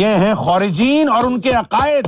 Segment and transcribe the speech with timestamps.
[0.00, 2.06] یہ ہیں خورجین اور ان کے عقائد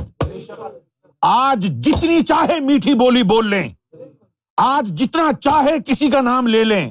[1.31, 3.67] آج جتنی چاہے میٹھی بولی بول لیں
[4.61, 6.85] آج جتنا چاہے کسی کا نام لے لیں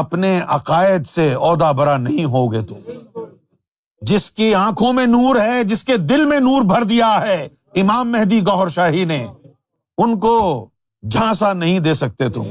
[0.00, 2.74] اپنے عقائد سے عہدہ برا نہیں ہوگے تو
[4.10, 7.38] جس کی آنکھوں میں نور ہے جس کے دل میں نور بھر دیا ہے
[7.84, 9.22] امام مہدی گوہر شاہی نے
[10.04, 10.34] ان کو
[11.10, 12.50] جھانسا نہیں دے سکتے تم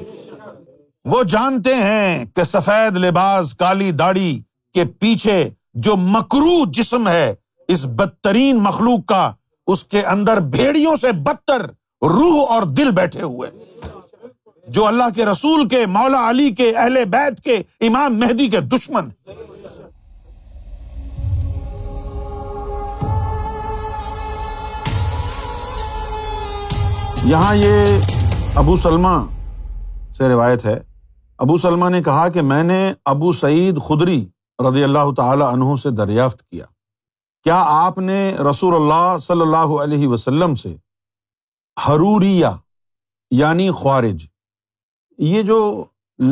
[1.14, 4.32] وہ جانتے ہیں کہ سفید لباس کالی داڑی
[4.74, 5.38] کے پیچھے
[5.88, 7.34] جو مکرو جسم ہے
[7.74, 9.30] اس بدترین مخلوق کا
[9.72, 11.66] اس کے اندر بھیڑیوں سے بدتر
[12.14, 13.50] روح اور دل بیٹھے ہوئے
[14.78, 17.58] جو اللہ کے رسول کے مولا علی کے اہل بیت کے
[17.88, 19.10] امام مہدی کے دشمن
[27.34, 29.16] یہاں یہ ابو سلما
[30.18, 30.78] سے روایت ہے
[31.46, 32.82] ابو سلما نے کہا کہ میں نے
[33.14, 34.20] ابو سعید خدری
[34.70, 36.66] رضی اللہ تعالی عنہ سے دریافت کیا
[37.44, 38.18] کیا آپ نے
[38.50, 40.76] رسول اللہ صلی اللہ علیہ وسلم سے
[41.88, 42.48] حروریہ
[43.36, 44.26] یعنی خوارج
[45.34, 45.60] یہ جو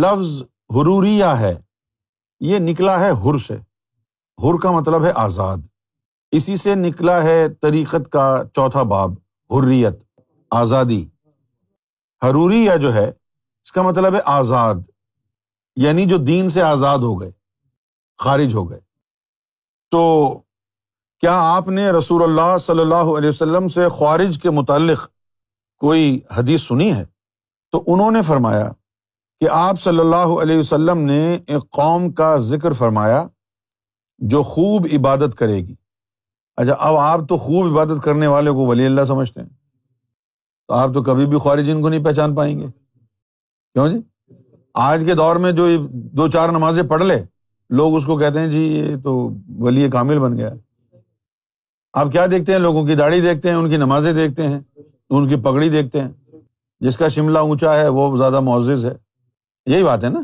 [0.01, 0.41] لفظ
[0.75, 1.53] حروریہ ہے
[2.49, 3.55] یہ نکلا ہے ہر سے
[4.43, 5.57] ہر کا مطلب ہے آزاد
[6.39, 9.11] اسی سے نکلا ہے طریقت کا چوتھا باب
[9.53, 10.03] حریت
[10.61, 11.03] آزادی
[12.25, 14.75] حروریہ جو ہے اس کا مطلب ہے آزاد
[15.85, 17.31] یعنی جو دین سے آزاد ہو گئے
[18.23, 18.79] خارج ہو گئے
[19.91, 20.03] تو
[21.21, 25.07] کیا آپ نے رسول اللہ صلی اللہ علیہ وسلم سے خوارج کے متعلق
[25.83, 27.03] کوئی حدیث سنی ہے
[27.71, 28.69] تو انہوں نے فرمایا
[29.41, 33.25] کہ آپ صلی اللہ علیہ و سلم نے ایک قوم کا ذکر فرمایا
[34.33, 35.73] جو خوب عبادت کرے گی
[36.61, 39.47] اچھا اب آپ تو خوب عبادت کرنے والے کو ولی اللہ سمجھتے ہیں
[40.67, 42.67] تو آپ تو کبھی بھی خوارجین ان کو نہیں پہچان پائیں گے
[43.73, 43.97] کیوں جی
[44.89, 45.67] آج کے دور میں جو
[46.17, 47.17] دو چار نمازیں پڑھ لے
[47.77, 49.17] لوگ اس کو کہتے ہیں جی یہ تو
[49.65, 50.49] ولی کامل بن گیا
[51.97, 54.59] آپ کیا دیکھتے ہیں لوگوں کی داڑھی دیکھتے ہیں ان کی نمازیں دیکھتے ہیں
[55.17, 56.09] ان کی پگڑی دیکھتے ہیں
[56.85, 58.91] جس کا شملہ اونچا ہے وہ زیادہ معزز ہے
[59.73, 60.21] یہی بات ہے نا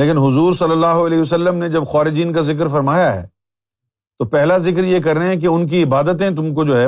[0.00, 3.26] لیکن حضور صلی اللہ علیہ وسلم نے جب خورجین کا ذکر فرمایا ہے
[4.18, 6.86] تو پہلا ذکر یہ کر رہے ہیں کہ ان کی عبادتیں تم کو جو ہے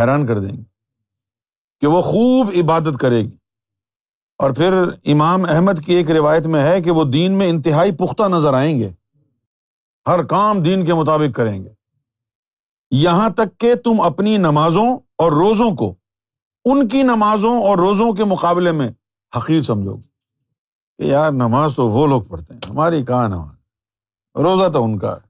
[0.00, 0.62] حیران کر دیں گی
[1.80, 3.30] کہ وہ خوب عبادت کرے گی
[4.44, 4.80] اور پھر
[5.14, 8.78] امام احمد کی ایک روایت میں ہے کہ وہ دین میں انتہائی پختہ نظر آئیں
[8.78, 8.90] گے
[10.08, 11.68] ہر کام دین کے مطابق کریں گے
[12.98, 14.86] یہاں تک کہ تم اپنی نمازوں
[15.22, 15.92] اور روزوں کو
[16.70, 18.88] ان کی نمازوں اور روزوں کے مقابلے میں
[19.36, 20.06] حقیر سمجھو گے
[21.04, 25.14] کہ یار نماز تو وہ لوگ پڑھتے ہیں ہماری کہاں نماز روزہ تو ان کا
[25.16, 25.28] ہے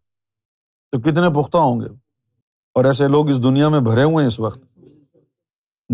[0.93, 1.87] تو کتنے پختہ ہوں گے
[2.79, 4.59] اور ایسے لوگ اس دنیا میں بھرے ہوئے ہیں اس وقت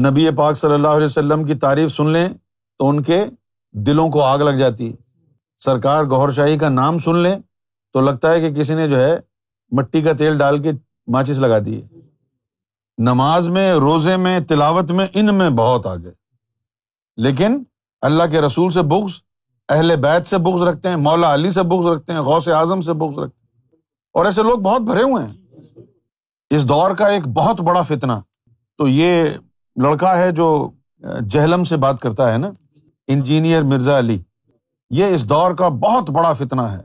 [0.07, 2.27] نبی پاک صلی اللہ علیہ وسلم کی تعریف سن لیں
[2.79, 3.25] تو ان کے
[3.87, 4.97] دلوں کو آگ لگ جاتی ہے
[5.65, 7.37] سرکار گہر شاہی کا نام سن لیں
[7.93, 9.17] تو لگتا ہے کہ کسی نے جو ہے
[9.77, 10.73] مٹی کا تیل ڈال کے
[11.13, 11.85] ماچس لگا دیے
[13.09, 16.11] نماز میں روزے میں تلاوت میں ان میں بہت آگے
[17.23, 17.63] لیکن
[18.07, 19.13] اللہ کے رسول سے بغض
[19.75, 22.93] اہل بیت سے بغض رکھتے ہیں مولا علی سے بغض رکھتے ہیں غوث اعظم سے
[23.03, 23.81] بغض رکھتے ہیں
[24.19, 25.85] اور ایسے لوگ بہت بھرے ہوئے ہیں
[26.57, 28.19] اس دور کا ایک بہت بڑا فتنا
[28.79, 29.25] تو یہ
[29.83, 30.49] لڑکا ہے جو
[31.31, 32.51] جہلم سے بات کرتا ہے نا
[33.15, 34.19] انجینئر مرزا علی
[34.99, 36.83] یہ اس دور کا بہت بڑا فتنہ ہے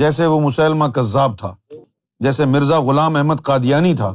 [0.00, 1.54] جیسے وہ مسلمہ کذاب تھا
[2.22, 4.14] جیسے مرزا غلام احمد کادیانی تھا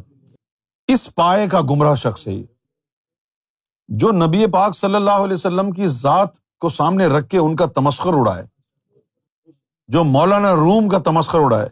[0.93, 2.35] اس پائے کا گمراہ شخص ہے
[4.01, 7.65] جو نبی پاک صلی اللہ علیہ وسلم کی ذات کو سامنے رکھ کے ان کا
[7.75, 8.45] تمسخر اڑائے
[9.93, 11.67] جو مولانا روم کا تمسخر اڑائے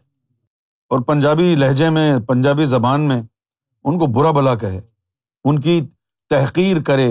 [0.96, 4.80] اور پنجابی لہجے میں پنجابی زبان میں ان کو برا بلا کہے
[5.50, 5.80] ان کی
[6.30, 7.10] تحقیر کرے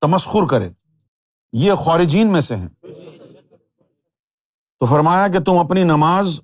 [0.00, 0.68] تمسخر کرے
[1.64, 2.68] یہ خارجین میں سے ہیں
[4.78, 6.38] تو فرمایا کہ تم اپنی نماز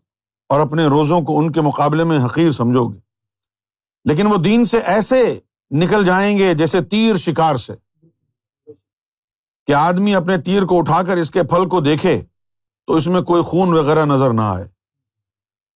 [0.53, 2.99] اور اپنے روزوں کو ان کے مقابلے میں حقیر سمجھو گے
[4.09, 5.23] لیکن وہ دین سے ایسے
[5.83, 7.73] نکل جائیں گے جیسے تیر شکار سے
[9.67, 12.21] کہ آدمی اپنے تیر کو اٹھا کر اس کے پھل کو دیکھے
[12.87, 14.67] تو اس میں کوئی خون وغیرہ نظر نہ آئے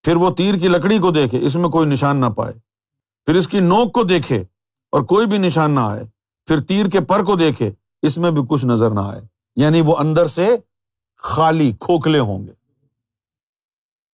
[0.04, 2.52] پھر وہ تیر کی لکڑی کو دیکھے اس میں کوئی نشان نہ پائے
[3.26, 4.42] پھر اس کی نوک کو دیکھے
[4.96, 6.04] اور کوئی بھی نشان نہ آئے
[6.46, 7.70] پھر تیر کے پر کو دیکھے
[8.08, 9.20] اس میں بھی کچھ نظر نہ آئے
[9.62, 10.48] یعنی وہ اندر سے
[11.32, 12.52] خالی کھوکھلے ہوں گے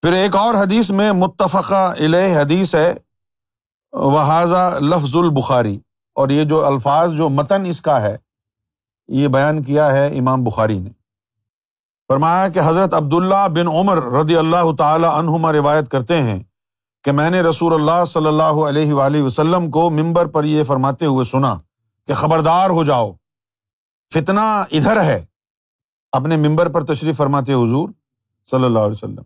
[0.06, 2.92] پھر ایک اور حدیث میں متفقہ علیہ حدیث ہے
[4.02, 4.20] وہ
[4.90, 5.74] لفظ البخاری
[6.20, 8.14] اور یہ جو الفاظ جو متن اس کا ہے
[9.20, 10.90] یہ بیان کیا ہے امام بخاری نے
[12.08, 16.38] فرمایا کہ حضرت عبداللہ بن عمر رضی اللہ تعالیٰ عنہما روایت کرتے ہیں
[17.04, 21.06] کہ میں نے رسول اللہ صلی اللہ علیہ وآلہ وسلم کو ممبر پر یہ فرماتے
[21.14, 21.54] ہوئے سنا
[22.06, 23.12] کہ خبردار ہو جاؤ
[24.14, 25.22] فتنہ ادھر ہے
[26.20, 27.88] اپنے ممبر پر تشریف فرماتے حضور
[28.50, 29.22] صلی اللہ علیہ وسلم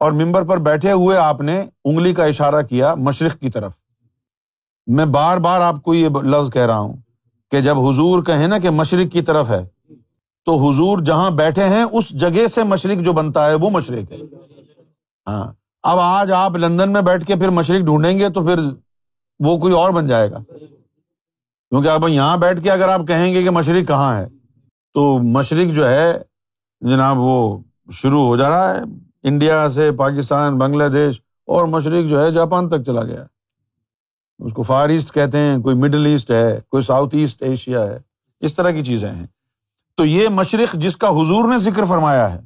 [0.00, 3.72] اور ممبر پر بیٹھے ہوئے آپ نے انگلی کا اشارہ کیا مشرق کی طرف
[4.96, 6.96] میں بار بار آپ کو یہ لفظ کہہ رہا ہوں
[7.50, 9.64] کہ جب حضور کہیں نا کہ مشرق کی طرف ہے
[10.46, 14.16] تو حضور جہاں بیٹھے ہیں اس جگہ سے مشرق جو بنتا ہے وہ مشرق ہے
[15.28, 15.44] ہاں
[15.92, 18.60] اب آج آپ لندن میں بیٹھ کے پھر مشرق ڈھونڈیں گے تو پھر
[19.44, 23.42] وہ کوئی اور بن جائے گا کیونکہ اب یہاں بیٹھ کے اگر آپ کہیں گے
[23.42, 24.26] کہ مشرق کہاں ہے
[24.94, 25.06] تو
[25.38, 26.12] مشرق جو ہے
[26.90, 27.36] جناب وہ
[28.02, 28.80] شروع ہو جا رہا ہے
[29.28, 31.20] انڈیا سے پاکستان بنگلہ دیش
[31.54, 33.24] اور مشرق جو ہے جاپان تک چلا گیا
[34.46, 37.98] اس کو فار ایسٹ کہتے ہیں کوئی مڈل ایسٹ ہے کوئی ساؤتھ ایسٹ ایشیا ہے
[38.46, 39.26] اس طرح کی چیزیں ہیں
[39.96, 42.40] تو یہ مشرق جس کا حضور نے ذکر فرمایا ہے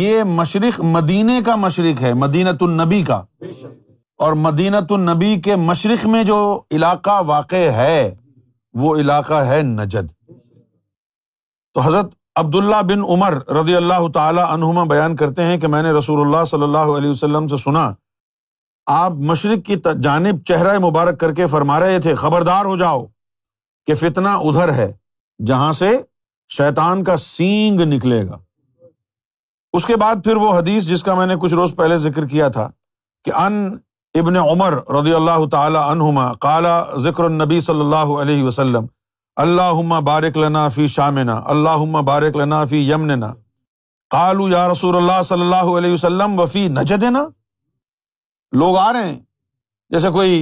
[0.00, 3.22] یہ مشرق مدینے کا مشرق ہے مدینت النبی کا
[4.26, 6.38] اور مدینت النبی کے مشرق میں جو
[6.76, 8.00] علاقہ واقع ہے
[8.84, 10.12] وہ علاقہ ہے نجد
[11.74, 15.90] تو حضرت عبداللہ بن عمر رضی اللہ تعالی عنہما بیان کرتے ہیں کہ میں نے
[15.92, 17.88] رسول اللہ صلی اللہ علیہ وسلم سے سنا
[18.96, 23.04] آپ مشرق کی جانب چہرہ مبارک کر کے فرما رہے تھے خبردار ہو جاؤ
[23.86, 24.90] کہ فتنہ ادھر ہے
[25.46, 25.90] جہاں سے
[26.56, 28.38] شیطان کا سینگ نکلے گا
[29.78, 32.48] اس کے بعد پھر وہ حدیث جس کا میں نے کچھ روز پہلے ذکر کیا
[32.58, 32.68] تھا
[33.24, 33.58] کہ ان
[34.20, 36.66] ابن عمر رضی اللہ تعالی عنہما قال
[37.08, 38.86] ذکر النبی صلی اللہ علیہ وسلم
[39.42, 43.24] اللہ بارک لنا فی شام اللہ بارک لنا فی یمنہ
[44.10, 47.22] کالو رسول اللہ صلی اللہ علیہ وسلم وفی نج دینا
[48.62, 49.18] لوگ آ رہے ہیں
[49.94, 50.32] جیسے کوئی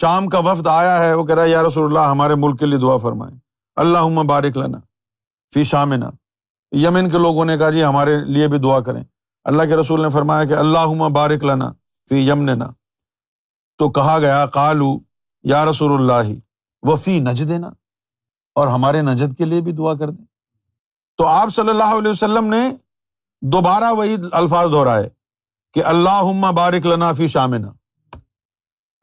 [0.00, 2.78] شام کا وفد آیا ہے وہ کہہ رہا ہے یارسول اللہ ہمارے ملک کے لیے
[2.86, 3.34] دعا فرمائیں
[3.86, 4.78] اللہ بارک لنا
[5.54, 5.92] فی شام
[6.84, 9.02] یمن کے لوگوں نے کہا جی ہمارے لیے بھی دعا کریں
[9.52, 11.72] اللہ کے رسول نے فرمایا کہ اللہ بارک لنا
[12.08, 12.60] فی یمن
[13.78, 14.96] تو کہا گیا کالو
[15.54, 16.10] یارسول
[16.88, 17.68] وفی نج دینا
[18.60, 20.24] اور ہمارے نجد کے لیے بھی دعا کر دیں
[21.18, 22.60] تو آپ صلی اللہ علیہ وسلم نے
[23.52, 25.08] دوبارہ وہی الفاظ دہرائے
[25.74, 27.52] کہ اللہ بارک لنا فی شام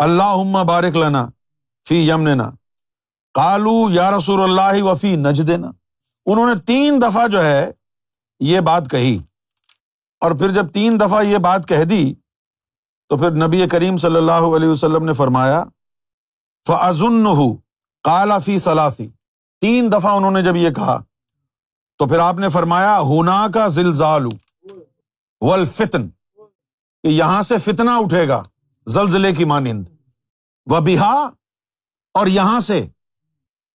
[0.06, 1.26] اللہ بارک لنا
[1.88, 2.44] فی یمنہ
[3.42, 5.72] کالو یا رسول اللہ وفی نج دینا
[6.32, 7.70] انہوں نے تین دفعہ جو ہے
[8.52, 9.18] یہ بات کہی
[10.26, 12.04] اور پھر جب تین دفعہ یہ بات کہہ دی
[13.10, 15.64] تو پھر نبی کریم صلی اللہ علیہ وسلم نے فرمایا
[16.70, 17.54] ہو
[18.08, 19.08] کالا فی صلافی
[19.62, 21.00] تین دفعہ انہوں نے جب یہ کہا
[22.00, 23.68] تو پھر آپ نے فرمایا ہونا کا
[27.04, 28.42] کہ یہاں سے فتنا اٹھے گا
[28.94, 29.86] زلزلے کی مانند
[30.72, 31.14] و بہا
[32.20, 32.82] اور یہاں سے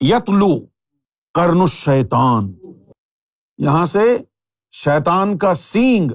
[0.08, 0.48] یت لو
[1.34, 2.52] کرنس شیتان
[3.64, 4.02] یہاں سے
[4.82, 6.10] شیتان کا سینگ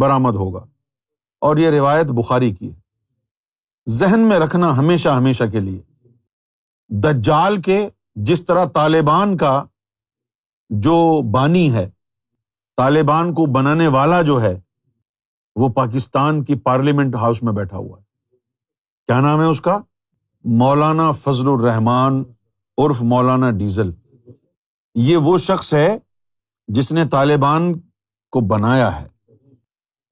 [0.00, 0.64] برآمد ہوگا
[1.46, 2.70] اور یہ روایت بخاری کی
[3.98, 5.80] ذہن میں رکھنا ہمیشہ ہمیشہ کے لیے
[7.02, 7.86] دجال کے
[8.28, 9.62] جس طرح طالبان کا
[10.84, 10.94] جو
[11.32, 11.88] بانی ہے
[12.76, 14.54] طالبان کو بنانے والا جو ہے
[15.60, 18.04] وہ پاکستان کی پارلیمنٹ ہاؤس میں بیٹھا ہوا ہے
[19.08, 19.78] کیا نام ہے اس کا
[20.62, 22.22] مولانا فضل الرحمان
[22.84, 23.90] عرف مولانا ڈیزل
[25.08, 25.88] یہ وہ شخص ہے
[26.78, 27.72] جس نے طالبان
[28.32, 29.06] کو بنایا ہے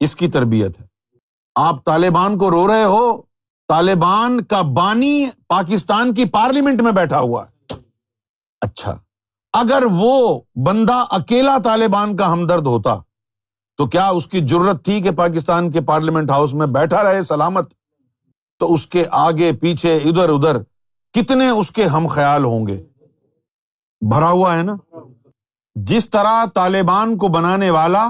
[0.04, 0.86] اس کی تربیت ہے
[1.68, 3.12] آپ طالبان کو رو رہے ہو
[3.68, 7.52] طالبان کا بانی پاکستان کی پارلیمنٹ میں بیٹھا ہوا ہے
[8.64, 8.96] اچھا
[9.60, 10.12] اگر وہ
[10.66, 12.94] بندہ اکیلا طالبان کا ہمدرد ہوتا
[13.78, 17.72] تو کیا اس کی ضرورت تھی کہ پاکستان کے پارلیمنٹ ہاؤس میں بیٹھا رہے سلامت
[18.62, 20.62] تو اس کے آگے پیچھے ادھر ادھر
[21.18, 22.76] کتنے اس کے ہم خیال ہوں گے
[24.12, 24.76] بھرا ہوا ہے نا
[25.92, 28.06] جس طرح طالبان کو بنانے والا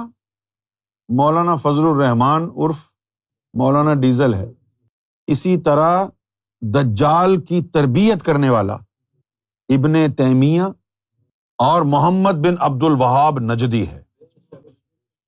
[1.20, 2.80] مولانا فضل الرحمان عرف
[3.62, 4.46] مولانا ڈیزل ہے
[5.34, 6.04] اسی طرح
[6.74, 8.76] دجال کی تربیت کرنے والا
[9.72, 10.62] ابن تیمیہ
[11.66, 14.02] اور محمد بن عبد الوہاب نجدی ہے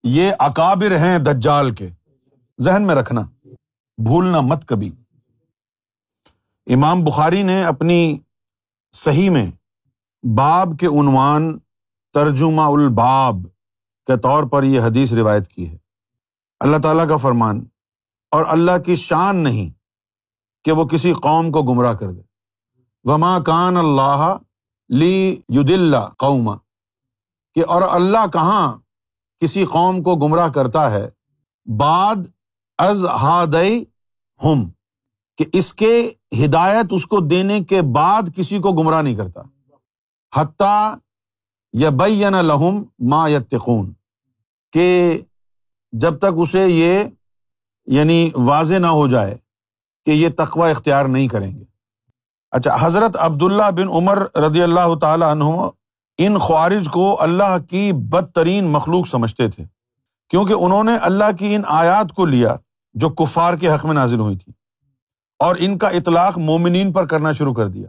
[0.08, 1.88] یہ اکابر ہیں دجال کے
[2.64, 3.20] ذہن میں رکھنا
[4.06, 4.90] بھولنا مت کبھی
[6.74, 7.96] امام بخاری نے اپنی
[9.04, 9.46] صحیح میں
[10.36, 11.50] باب کے عنوان
[12.14, 13.42] ترجمہ الباب
[14.06, 15.76] کے طور پر یہ حدیث روایت کی ہے
[16.64, 17.64] اللہ تعالیٰ کا فرمان
[18.36, 19.68] اور اللہ کی شان نہیں
[20.64, 22.20] کہ وہ کسی قوم کو گمراہ کر دے
[23.08, 24.34] وما کان اللہ
[25.00, 25.12] لی
[25.56, 26.48] ید اللہ قوم
[27.54, 28.62] کہ اور اللہ کہاں
[29.40, 31.06] کسی قوم کو گمراہ کرتا ہے
[31.80, 32.26] بعد
[32.86, 33.54] از ہاد
[34.44, 34.68] ہم
[35.38, 35.92] کہ اس کے
[36.44, 39.42] ہدایت اس کو دینے کے بعد کسی کو گمراہ نہیں کرتا
[40.36, 40.94] حتیٰ
[41.82, 43.54] یا بین لہم ما یت
[44.72, 44.88] کہ
[46.04, 47.04] جب تک اسے یہ
[47.98, 49.36] یعنی واضح نہ ہو جائے
[50.06, 51.64] کہ یہ تقوی اختیار نہیں کریں گے
[52.54, 55.44] اچھا حضرت عبد اللہ بن عمر رضی اللہ تعالیٰ عنہ
[56.26, 59.64] ان خوارج کو اللہ کی بدترین مخلوق سمجھتے تھے
[60.30, 62.54] کیونکہ انہوں نے اللہ کی ان آیات کو لیا
[63.00, 64.52] جو کفار کے حق میں نازل ہوئی تھی
[65.46, 67.88] اور ان کا اطلاق مومنین پر کرنا شروع کر دیا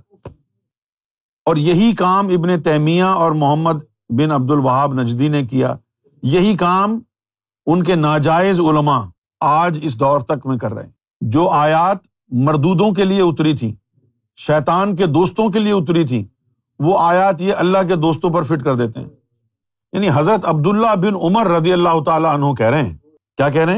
[1.50, 3.84] اور یہی کام ابن تیمیہ اور محمد
[4.18, 5.76] بن عبد الوہاب نجدی نے کیا
[6.34, 7.00] یہی کام
[7.72, 9.00] ان کے ناجائز علماء
[9.52, 11.98] آج اس دور تک میں کر رہے ہیں جو آیات
[12.48, 13.72] مردودوں کے لیے اتری تھیں
[14.46, 16.24] شیطان کے دوستوں کے لیے اتری تھی
[16.86, 19.08] وہ آیات یہ اللہ کے دوستوں پر فٹ کر دیتے ہیں
[19.94, 22.90] یعنی حضرت عبداللہ بن عمر رضی اللہ تعالیٰ کہہ کہہ رہے رہے ہیں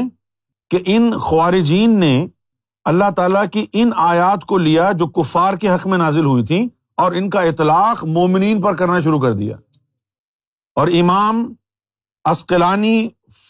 [0.00, 2.12] ہیں کیا کہ ان خوارجین نے
[2.92, 6.66] اللہ تعالیٰ کی ان آیات کو لیا جو کفار کے حق میں نازل ہوئی تھی
[7.04, 9.56] اور ان کا اطلاق مومنین پر کرنا شروع کر دیا
[10.80, 11.44] اور امام
[12.30, 12.94] اسقلانی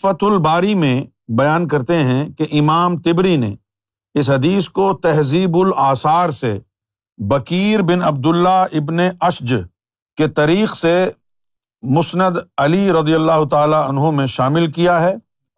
[0.00, 1.00] فت الباری میں
[1.38, 3.54] بیان کرتے ہیں کہ امام تبری نے
[4.20, 6.58] اس حدیث کو تہذیب الآثار سے
[7.28, 9.52] بکیر بن عبداللہ ابن اشج
[10.16, 10.92] کے طریق سے
[11.96, 15.12] مسند علی رضی اللہ تعالیٰ عنہ میں شامل کیا ہے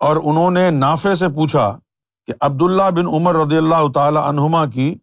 [0.06, 1.66] اور انہوں نے نافع سے پوچھا
[2.26, 4.94] کہ عبداللہ بن عمر رضی اللہ تعالیٰ عنہما کی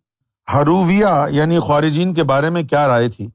[0.55, 3.27] حروویہ یعنی خوارجین کے بارے میں کیا رائے تھی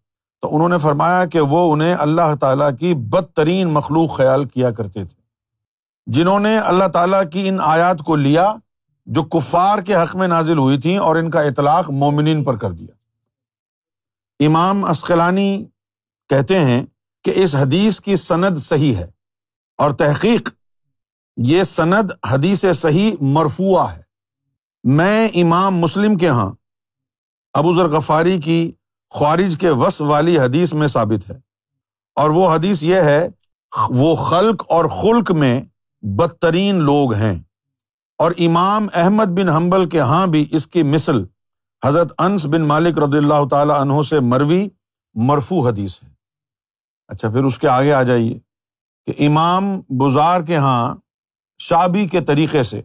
[0.43, 5.04] تو انہوں نے فرمایا کہ وہ انہیں اللہ تعالیٰ کی بدترین مخلوق خیال کیا کرتے
[5.04, 8.47] تھے جنہوں نے اللہ تعالیٰ کی ان آیات کو لیا
[9.19, 12.71] جو کفار کے حق میں نازل ہوئی تھیں اور ان کا اطلاق مومنین پر کر
[12.73, 12.93] دیا
[14.46, 15.64] امام اسقلانی
[16.28, 16.82] کہتے ہیں
[17.24, 19.06] کہ اس حدیث کی سند صحیح ہے
[19.82, 20.48] اور تحقیق
[21.46, 24.02] یہ سند حدیث صحیح مرفوع ہے
[24.96, 26.50] میں امام مسلم کے یہاں
[27.92, 28.70] غفاری کی
[29.14, 31.38] خوارج کے وس والی حدیث میں ثابت ہے
[32.20, 33.26] اور وہ حدیث یہ ہے
[33.96, 35.60] وہ خلق اور خلق میں
[36.18, 37.34] بدترین لوگ ہیں
[38.24, 41.24] اور امام احمد بن حمبل کے ہاں بھی اس کی مثل
[41.84, 44.66] حضرت انس بن مالک رضی اللہ تعالیٰ عنہ سے مروی
[45.30, 46.08] مرفو حدیث ہے
[47.12, 48.38] اچھا پھر اس کے آگے آ جائیے
[49.06, 49.64] کہ امام
[50.00, 50.94] بزار کے ہاں
[51.68, 52.80] شابی کے طریقے سے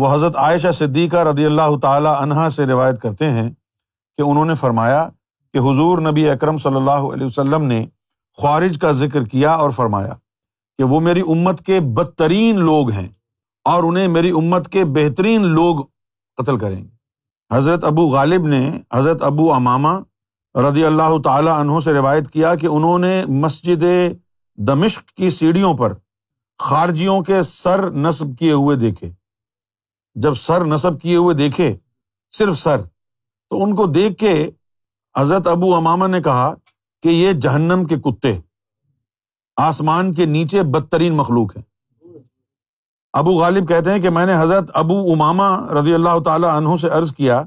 [0.00, 4.54] وہ حضرت عائشہ صدیقہ رضی اللہ تعالیٰ عنہ سے روایت کرتے ہیں کہ انہوں نے
[4.66, 5.08] فرمایا
[5.52, 7.84] کہ حضور نبی اکرم صلی اللہ علیہ وسلم نے
[8.40, 10.12] خوارج کا ذکر کیا اور فرمایا
[10.78, 13.08] کہ وہ میری امت کے بدترین لوگ ہیں
[13.72, 15.84] اور انہیں میری امت کے بہترین لوگ
[16.42, 16.90] قتل کریں گے
[17.52, 18.58] حضرت ابو غالب نے
[18.94, 19.88] حضرت ابو امامہ
[20.68, 23.10] رضی اللہ تعالیٰ عنہوں سے روایت کیا کہ انہوں نے
[23.42, 23.82] مسجد
[24.68, 25.92] دمشق کی سیڑھیوں پر
[26.68, 29.10] خارجیوں کے سر نصب کیے ہوئے دیکھے
[30.24, 31.74] جب سر نصب کیے ہوئے دیکھے
[32.38, 32.80] صرف سر
[33.50, 34.32] تو ان کو دیکھ کے
[35.18, 36.52] حضرت ابو امامہ نے کہا
[37.02, 38.32] کہ یہ جہنم کے کتے
[39.68, 41.62] آسمان کے نیچے بدترین مخلوق ہیں
[43.20, 45.48] ابو غالب کہتے ہیں کہ میں نے حضرت ابو اماما
[45.80, 47.42] رضی اللہ تعالیٰ عنہ سے عرض کیا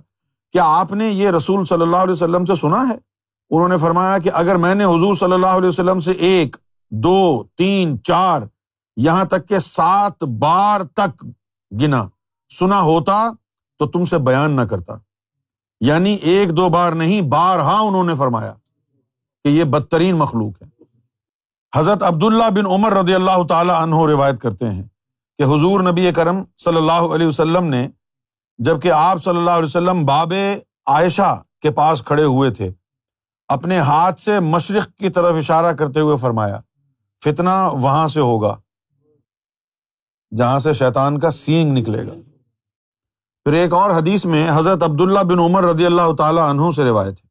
[0.53, 4.17] کیا آپ نے یہ رسول صلی اللہ علیہ وسلم سے سنا ہے انہوں نے فرمایا
[4.23, 6.55] کہ اگر میں نے حضور صلی اللہ علیہ وسلم سے ایک
[7.05, 7.17] دو
[7.57, 8.41] تین چار
[9.07, 11.25] یہاں تک کہ سات بار تک
[11.81, 12.03] گنا
[12.59, 13.19] سنا ہوتا
[13.79, 14.93] تو تم سے بیان نہ کرتا
[15.85, 18.53] یعنی ایک دو بار نہیں بار ہاں انہوں نے فرمایا
[19.43, 20.67] کہ یہ بدترین مخلوق ہے
[21.79, 24.83] حضرت عبداللہ بن عمر رضی اللہ تعالیٰ عنہ روایت کرتے ہیں
[25.37, 27.87] کہ حضور نبی کرم صلی اللہ علیہ وسلم نے
[28.65, 30.33] جب کہ آپ صلی اللہ علیہ وسلم باب
[30.93, 32.71] عائشہ کے پاس کھڑے ہوئے تھے
[33.55, 36.59] اپنے ہاتھ سے مشرق کی طرف اشارہ کرتے ہوئے فرمایا
[37.23, 38.55] فتنا وہاں سے ہوگا
[40.37, 42.13] جہاں سے شیطان کا سینگ نکلے گا
[43.45, 47.13] پھر ایک اور حدیث میں حضرت عبداللہ بن عمر رضی اللہ تعالیٰ عنہ سے روایت
[47.23, 47.27] ہے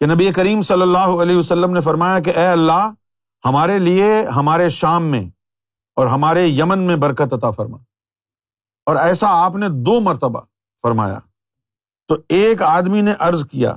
[0.00, 2.88] کہ نبی کریم صلی اللہ علیہ وسلم نے فرمایا کہ اے اللہ
[3.44, 5.22] ہمارے لیے ہمارے شام میں
[5.98, 7.76] اور ہمارے یمن میں برکت عطا فرما
[8.90, 10.40] اور ایسا آپ نے دو مرتبہ
[10.82, 11.18] فرمایا
[12.08, 13.74] تو ایک آدمی نے عرض کیا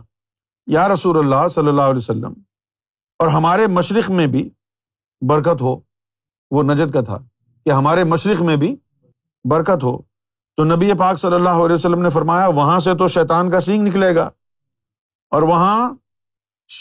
[0.76, 2.34] یا رسول اللہ صلی اللہ علیہ وسلم
[3.20, 4.50] اور ہمارے مشرق میں بھی
[5.30, 5.76] برکت ہو
[6.56, 7.18] وہ نجد کا تھا
[7.66, 8.76] کہ ہمارے مشرق میں بھی
[9.52, 9.98] برکت ہو
[10.58, 13.88] تو نبی پاک صلی اللہ علیہ وسلم نے فرمایا وہاں سے تو شیطان کا سینگ
[13.88, 14.30] نکلے گا
[15.36, 15.78] اور وہاں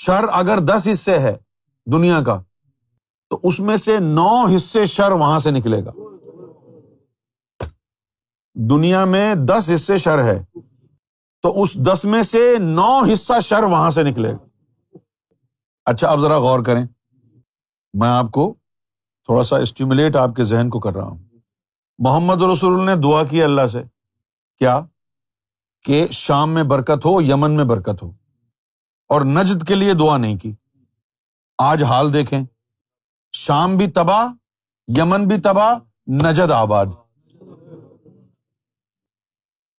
[0.03, 1.37] شر اگر دس حصے ہے
[1.93, 2.39] دنیا کا
[3.31, 5.91] تو اس میں سے نو حصے شر وہاں سے نکلے گا
[8.71, 10.43] دنیا میں دس حصے شر ہے
[11.43, 14.39] تو اس دس میں سے نو حصہ شر وہاں سے نکلے گا
[15.93, 16.85] اچھا آپ ذرا غور کریں
[18.01, 18.53] میں آپ کو
[19.25, 21.19] تھوڑا سا اسٹیمولیٹ آپ کے ذہن کو کر رہا ہوں
[22.05, 23.83] محمد رسول نے دعا کی اللہ سے
[24.59, 24.81] کیا
[25.87, 28.11] کہ شام میں برکت ہو یمن میں برکت ہو
[29.15, 30.53] اور نجد کے لیے دعا نہیں کی
[31.69, 32.43] آج حال دیکھیں
[33.45, 34.27] شام بھی تباہ
[34.99, 35.75] یمن بھی تباہ
[36.25, 36.95] نجد آباد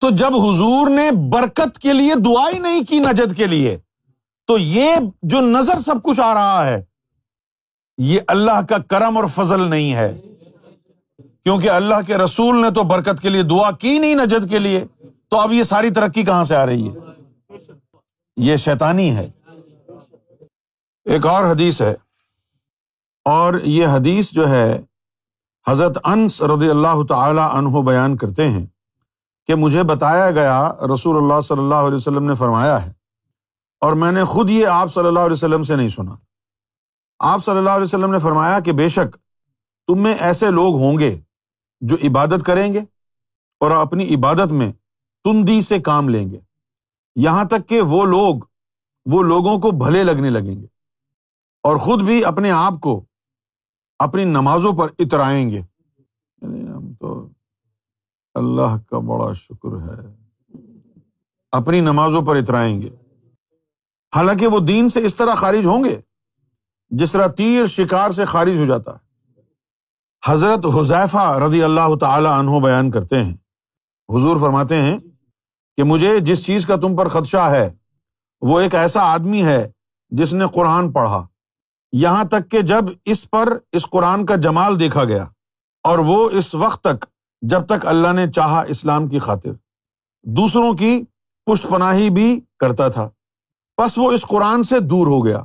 [0.02, 3.78] تو جب حضور نے برکت کے لیے دعا ہی نہیں کی نجد کے لیے
[4.48, 4.96] تو یہ
[5.34, 6.80] جو نظر سب کچھ آ رہا ہے
[8.12, 13.22] یہ اللہ کا کرم اور فضل نہیں ہے کیونکہ اللہ کے رسول نے تو برکت
[13.22, 14.86] کے لیے دعا کی نہیں نجد کے لیے
[15.30, 17.56] تو اب یہ ساری ترقی کہاں سے آ رہی ہے
[18.48, 19.30] یہ شیطانی ہے
[21.16, 21.94] ایک اور حدیث ہے
[23.30, 24.68] اور یہ حدیث جو ہے
[25.68, 28.66] حضرت انس رضی اللہ تعالیٰ عنہ بیان کرتے ہیں
[29.48, 30.60] کہ مجھے بتایا گیا
[30.94, 32.92] رسول اللہ صلی اللہ علیہ وسلم نے فرمایا ہے
[33.86, 36.16] اور میں نے خود یہ آپ صلی اللہ علیہ وسلم سے نہیں سنا
[37.34, 39.18] آپ صلی اللہ علیہ وسلم نے فرمایا کہ بے شک
[39.88, 41.14] تم میں ایسے لوگ ہوں گے
[41.90, 42.80] جو عبادت کریں گے
[43.66, 44.72] اور اپنی عبادت میں
[45.24, 46.40] تم دی سے کام لیں گے
[47.28, 48.42] یہاں تک کہ وہ لوگ
[49.16, 50.66] وہ لوگوں کو بھلے لگنے لگیں گے
[51.68, 53.02] اور خود بھی اپنے آپ کو
[54.04, 57.14] اپنی نمازوں پر اترائیں گے یعنی ہم تو
[58.40, 60.02] اللہ کا بڑا شکر ہے
[61.60, 62.90] اپنی نمازوں پر اترائیں گے
[64.16, 66.00] حالانکہ وہ دین سے اس طرح خارج ہوں گے
[67.00, 69.06] جس طرح تیر شکار سے خارج ہو جاتا ہے
[70.28, 73.34] حضرت حذیفہ رضی اللہ تعالی عنہ بیان کرتے ہیں
[74.16, 74.98] حضور فرماتے ہیں
[75.78, 77.70] کہ مجھے جس چیز کا تم پر خدشہ ہے
[78.50, 79.60] وہ ایک ایسا آدمی ہے
[80.20, 81.26] جس نے قرآن پڑھا
[81.96, 85.26] یہاں تک کہ جب اس پر اس قرآن کا جمال دیکھا گیا
[85.88, 87.06] اور وہ اس وقت تک
[87.52, 89.52] جب تک اللہ نے چاہا اسلام کی خاطر
[90.38, 91.00] دوسروں کی
[91.52, 93.10] پشت پناہی بھی کرتا تھا
[93.82, 95.42] بس وہ اس قرآن سے دور ہو گیا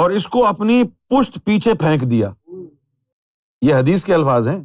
[0.00, 2.30] اور اس کو اپنی پشت پیچھے پھینک دیا
[3.62, 4.60] یہ حدیث کے الفاظ ہیں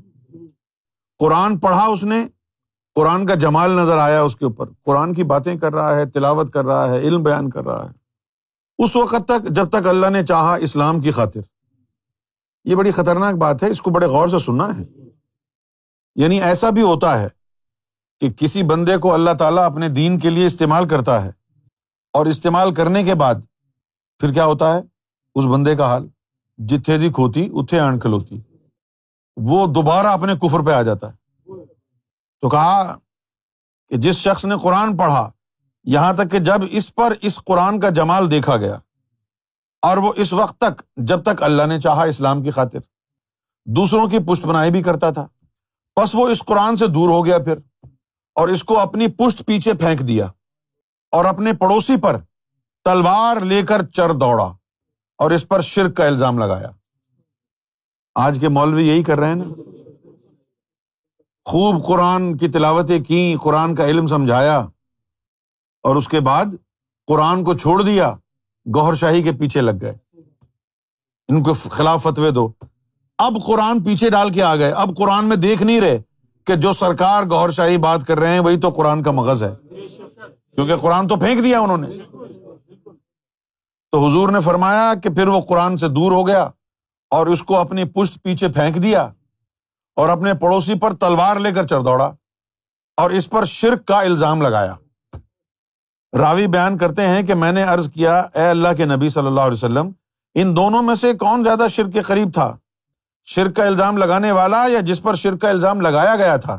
[1.20, 2.26] قرآن پڑھا اس نے
[2.96, 6.54] قرآن کا جمال نظر آیا اس کے اوپر قرآن کی باتیں کر رہا ہے تلاوت
[6.54, 7.92] کر رہا ہے علم بیان کر رہا ہے
[8.84, 11.42] اس وقت تک جب تک اللہ نے چاہا اسلام کی خاطر
[12.70, 14.84] یہ بڑی خطرناک بات ہے اس کو بڑے غور سے سننا ہے
[16.22, 17.28] یعنی ایسا بھی ہوتا ہے
[18.20, 21.32] کہ کسی بندے کو اللہ تعالیٰ اپنے دین کے لیے استعمال کرتا ہے
[22.18, 23.44] اور استعمال کرنے کے بعد
[24.20, 24.80] پھر کیا ہوتا ہے
[25.40, 26.08] اس بندے کا حال
[26.68, 28.40] جتھے دی کھوتی اتھے اڑ کھلوتی
[29.50, 31.58] وہ دوبارہ اپنے کفر پہ آ جاتا ہے
[32.42, 32.96] تو کہا
[33.90, 35.28] کہ جس شخص نے قرآن پڑھا
[35.94, 38.76] یہاں تک کہ جب اس پر اس قرآن کا جمال دیکھا گیا
[39.88, 42.80] اور وہ اس وقت تک جب تک اللہ نے چاہا اسلام کی خاطر
[43.80, 45.28] دوسروں کی پشت بنائی بھی کرتا تھا
[46.00, 47.60] بس وہ اس قرآن سے دور ہو گیا پھر
[48.42, 50.26] اور اس کو اپنی پشت پیچھے پھینک دیا
[51.18, 52.18] اور اپنے پڑوسی پر
[52.86, 54.52] تلوار لے کر چر دوڑا
[55.24, 56.70] اور اس پر شرک کا الزام لگایا
[58.24, 59.44] آج کے مولوی یہی کر رہے ہیں نا
[61.50, 64.62] خوب قرآن کی تلاوتیں کی قرآن کا علم سمجھایا
[65.88, 66.54] اور اس کے بعد
[67.08, 68.10] قرآن کو چھوڑ دیا
[68.76, 69.94] گوہر شاہی کے پیچھے لگ گئے
[71.34, 72.48] ان کے خلاف فتوے دو
[73.26, 76.00] اب قرآن پیچھے ڈال کے آ گئے اب قرآن میں دیکھ نہیں رہے
[76.48, 79.54] کہ جو سرکار گوہر شاہی بات کر رہے ہیں وہی تو قرآن کا مغز ہے
[79.74, 81.90] کیونکہ قرآن تو پھینک دیا انہوں نے
[83.92, 86.48] تو حضور نے فرمایا کہ پھر وہ قرآن سے دور ہو گیا
[87.18, 89.04] اور اس کو اپنی پشت پیچھے پھینک دیا
[90.02, 92.12] اور اپنے پڑوسی پر تلوار لے کر چڑھ دوڑا
[93.02, 94.74] اور اس پر شرک کا الزام لگایا
[96.20, 99.48] راوی بیان کرتے ہیں کہ میں نے عرض کیا اے اللہ کے نبی صلی اللہ
[99.50, 99.90] علیہ وسلم
[100.42, 102.56] ان دونوں میں سے کون زیادہ شرک کے قریب تھا
[103.34, 106.58] شرک کا الزام لگانے والا یا جس پر شرک کا الزام لگایا گیا تھا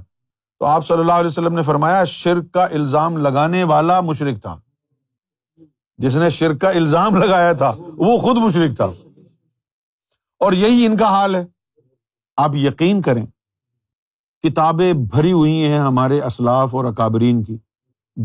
[0.58, 4.56] تو آپ صلی اللہ علیہ وسلم نے فرمایا شرک کا الزام لگانے والا مشرک تھا
[6.04, 8.90] جس نے شرک کا الزام لگایا تھا وہ خود مشرک تھا
[10.46, 11.44] اور یہی ان کا حال ہے
[12.44, 13.24] آپ یقین کریں
[14.46, 17.56] کتابیں بھری ہوئی ہیں ہمارے اسلاف اور اکابرین کی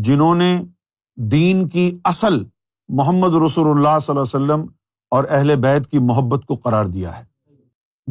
[0.08, 0.54] جنہوں نے
[1.30, 2.38] دین کی اصل
[2.98, 4.64] محمد رسول اللہ صلی اللہ وسلم
[5.14, 7.24] اور اہل بیت کی محبت کو قرار دیا ہے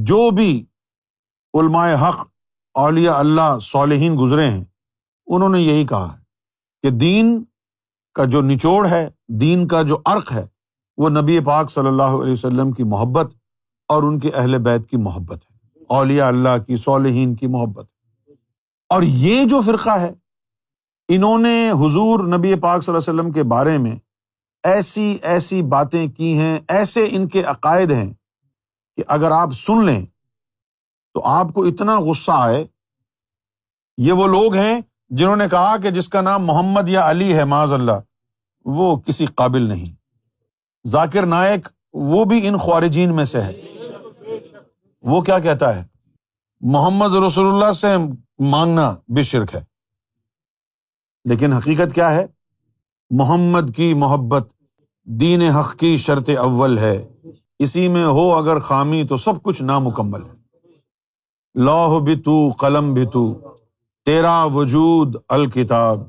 [0.10, 0.50] جو بھی
[1.60, 2.26] علمائے حق
[2.80, 4.64] اولیا اللہ صالحین گزرے ہیں
[5.36, 6.20] انہوں نے یہی کہا ہے
[6.84, 7.42] کہ دین
[8.16, 9.08] کا جو نچوڑ ہے
[9.42, 10.46] دین کا جو عرق ہے
[11.02, 13.34] وہ نبی پاک صلی اللہ علیہ وسلم کی محبت
[13.94, 17.88] اور ان کے اہل بیت کی محبت ہے اولیاء اللہ کی صالحین کی محبت
[18.94, 20.14] اور یہ جو فرقہ ہے
[21.16, 23.96] انہوں نے حضور نبی پاک صلی اللہ وسلم کے بارے میں
[24.72, 28.12] ایسی ایسی باتیں کی ہیں ایسے ان کے عقائد ہیں
[28.98, 30.02] کہ اگر آپ سن لیں
[31.14, 32.64] تو آپ کو اتنا غصہ آئے
[34.06, 34.80] یہ وہ لوگ ہیں
[35.20, 38.00] جنہوں نے کہا کہ جس کا نام محمد یا علی ہے معاذ اللہ
[38.80, 39.94] وہ کسی قابل نہیں
[40.92, 41.68] ذاکر نائک
[42.14, 44.40] وہ بھی ان خوارجین میں سے ہے
[45.14, 45.84] وہ کیا کہتا ہے
[46.78, 47.96] محمد رسول اللہ سے
[48.56, 49.62] مانگنا بھی شرک ہے
[51.30, 52.26] لیکن حقیقت کیا ہے
[53.18, 54.50] محمد کی محبت
[55.22, 56.96] دین حق کی شرط اول ہے
[57.66, 63.06] اسی میں ہو اگر خامی تو سب کچھ نامکمل ہے لوہ بھی تو قلم بھی
[63.14, 63.24] تو
[64.06, 66.04] تیرا وجود الکتاب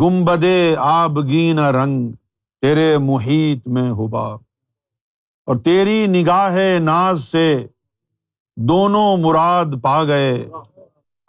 [0.00, 2.10] گمبدے آبگین رنگ
[2.62, 4.26] تیرے محیط میں ہوبا
[5.46, 7.48] اور تیری نگاہ ناز سے
[8.68, 10.36] دونوں مراد پا گئے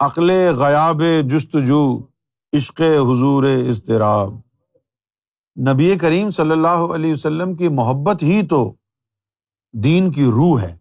[0.06, 1.82] اقلے غیاب جستجو
[2.56, 4.34] عشق حضور اضطراب
[5.70, 8.60] نبی کریم صلی اللہ علیہ وسلم کی محبت ہی تو
[9.84, 10.74] دین کی روح ہے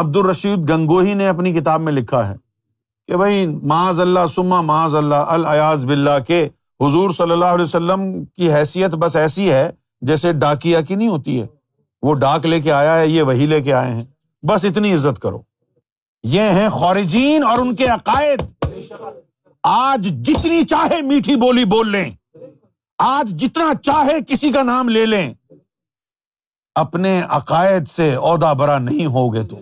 [0.00, 2.34] عبد الرشید گنگوہی نے اپنی کتاب میں لکھا ہے
[3.08, 6.44] کہ بھائی معاذ اللہ سما معاذ اللہ الیاز بلّہ کے
[6.84, 9.68] حضور صلی اللہ علیہ وسلم کی حیثیت بس ایسی ہے
[10.08, 11.46] جیسے ڈاکیا کی نہیں ہوتی ہے
[12.06, 14.04] وہ ڈاک لے کے آیا ہے یہ وہی لے کے آئے ہیں
[14.48, 15.40] بس اتنی عزت کرو
[16.34, 18.42] یہ ہیں خارجین اور ان کے عقائد
[19.70, 22.08] آج جتنی چاہے میٹھی بولی بول لیں
[23.06, 25.28] آج جتنا چاہے کسی کا نام لے لیں
[26.84, 29.58] اپنے عقائد سے عہدہ برا نہیں ہوگے تو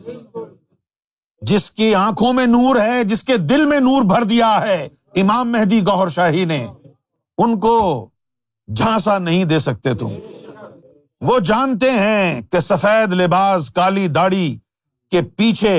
[1.53, 4.79] جس کی آنکھوں میں نور ہے جس کے دل میں نور بھر دیا ہے
[5.23, 6.65] امام مہدی گوہر شاہی نے
[7.45, 7.75] ان کو
[8.77, 10.15] جھانسا نہیں دے سکتے تم
[11.31, 14.47] وہ جانتے ہیں کہ سفید لباس کالی داڑھی
[15.11, 15.75] کے پیچھے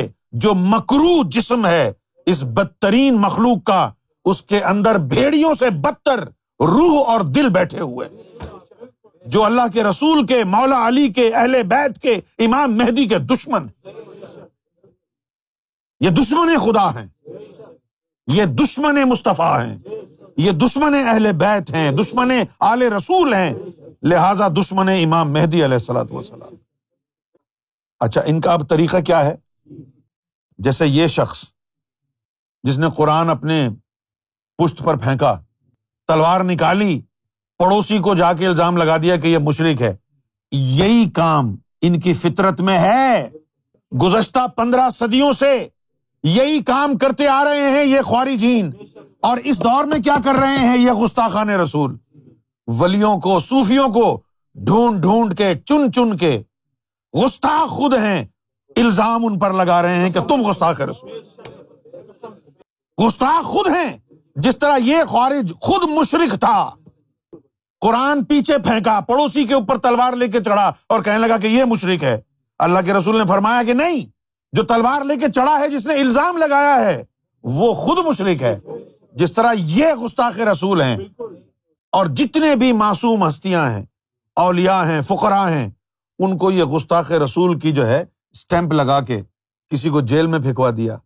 [0.46, 1.92] جو مکرو جسم ہے
[2.32, 3.88] اس بدترین مخلوق کا
[4.32, 6.20] اس کے اندر بھیڑیوں سے بدتر
[6.74, 8.08] روح اور دل بیٹھے ہوئے
[9.34, 13.68] جو اللہ کے رسول کے مولا علی کے اہل بیت کے امام مہدی کے دشمن
[16.06, 17.08] یہ دشمن خدا ہیں
[18.38, 19.78] یہ دشمن مصطفیٰ ہیں
[20.46, 22.32] یہ دشمن اہل بیت ہیں دشمن
[22.74, 23.54] آل رسول ہیں
[24.12, 26.56] لہذا دشمن امام مہدی علیہ وسلام
[28.06, 29.36] اچھا ان کا اب طریقہ کیا ہے
[30.68, 31.44] جیسے یہ شخص
[32.68, 33.68] جس نے قرآن اپنے
[34.60, 35.34] پشت پر پھینکا
[36.08, 37.00] تلوار نکالی
[37.60, 39.96] پڑوسی کو جا کے الزام لگا دیا کہ یہ مشرق ہے
[40.56, 41.56] یہی کام
[41.88, 43.30] ان کی فطرت میں ہے
[44.02, 45.52] گزشتہ پندرہ صدیوں سے
[46.28, 48.70] یہی کام کرتے آ رہے ہیں یہ خواری جین
[49.28, 51.96] اور اس دور میں کیا کر رہے ہیں یہ گستاخان رسول
[52.80, 54.06] ولیوں کو سوفیوں کو
[54.68, 56.38] ڈھونڈ ڈھونڈ کے چن چن کے
[57.24, 58.24] گستاخ خود ہیں
[58.84, 61.20] الزام ان پر لگا رہے ہیں کہ تم گستاخ رسول
[63.06, 63.96] گستاخ خود ہیں
[64.46, 66.58] جس طرح یہ خارج خود مشرق تھا
[67.82, 71.64] قرآن پیچھے پھینکا پڑوسی کے اوپر تلوار لے کے چڑھا اور کہنے لگا کہ یہ
[71.72, 72.18] مشرق ہے
[72.66, 74.06] اللہ کے رسول نے فرمایا کہ نہیں
[74.58, 77.04] جو تلوار لے کے چڑھا ہے جس نے الزام لگایا ہے
[77.58, 78.58] وہ خود مشرق ہے
[79.22, 80.98] جس طرح یہ گستاخ رسول ہیں
[81.98, 83.84] اور جتنے بھی معصوم ہستیاں ہیں
[84.46, 85.68] اولیا ہیں فقرا ہیں
[86.24, 88.04] ان کو یہ گستاخ رسول کی جو ہے
[88.38, 89.22] اسٹیمپ لگا کے
[89.72, 90.98] کسی کو جیل میں پھینکوا دیا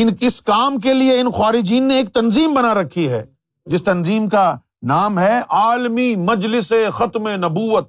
[0.00, 3.24] ان کس کام کے لیے ان خوارجین نے ایک تنظیم بنا رکھی ہے
[3.74, 4.42] جس تنظیم کا
[4.90, 7.88] نام ہے عالمی مجلس ختم نبوت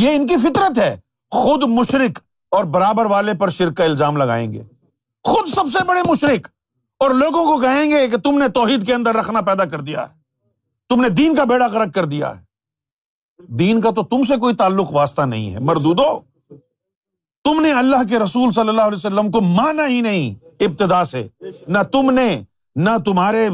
[0.00, 0.94] یہ ان کی فطرت ہے
[1.42, 2.18] خود مشرق
[2.56, 4.62] اور برابر والے پر شرک کا الزام لگائیں گے
[5.28, 6.48] خود سب سے بڑے مشرق
[7.04, 10.06] اور لوگوں کو کہیں گے کہ تم نے توحید کے اندر رکھنا پیدا کر دیا
[10.08, 10.14] ہے
[10.88, 14.54] تم نے دین کا بیڑا کرک کر دیا ہے دین کا تو تم سے کوئی
[14.56, 16.10] تعلق واسطہ نہیں ہے مردودو
[17.44, 21.26] تم نے اللہ کے رسول صلی اللہ علیہ وسلم کو مانا ہی نہیں ابتدا سے
[21.68, 22.28] نہ تم نے
[22.86, 23.46] نہ تمہارے